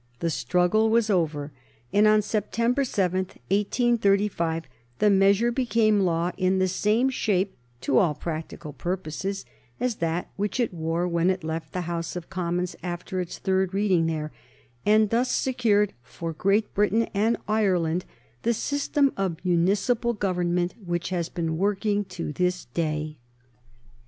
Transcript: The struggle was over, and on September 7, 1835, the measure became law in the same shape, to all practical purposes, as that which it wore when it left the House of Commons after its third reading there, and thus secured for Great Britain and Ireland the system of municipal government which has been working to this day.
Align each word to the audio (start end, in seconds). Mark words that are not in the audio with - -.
The 0.17 0.31
struggle 0.31 0.89
was 0.89 1.11
over, 1.11 1.51
and 1.93 2.07
on 2.07 2.23
September 2.23 2.83
7, 2.83 3.19
1835, 3.49 4.63
the 4.97 5.11
measure 5.11 5.51
became 5.51 5.99
law 5.99 6.31
in 6.37 6.57
the 6.57 6.67
same 6.67 7.11
shape, 7.11 7.55
to 7.81 7.99
all 7.99 8.15
practical 8.15 8.73
purposes, 8.73 9.45
as 9.79 9.97
that 9.97 10.31
which 10.37 10.59
it 10.59 10.73
wore 10.73 11.07
when 11.07 11.29
it 11.29 11.43
left 11.43 11.71
the 11.71 11.81
House 11.81 12.15
of 12.15 12.31
Commons 12.31 12.75
after 12.81 13.21
its 13.21 13.37
third 13.37 13.75
reading 13.75 14.07
there, 14.07 14.31
and 14.87 15.11
thus 15.11 15.31
secured 15.31 15.93
for 16.01 16.33
Great 16.33 16.73
Britain 16.73 17.03
and 17.13 17.37
Ireland 17.47 18.03
the 18.41 18.55
system 18.55 19.13
of 19.15 19.37
municipal 19.45 20.13
government 20.13 20.73
which 20.83 21.09
has 21.09 21.29
been 21.29 21.59
working 21.59 22.05
to 22.05 22.33
this 22.33 22.65
day. 22.65 23.17